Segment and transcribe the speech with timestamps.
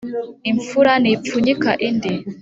[0.51, 2.13] Imfura ntipfunyika indi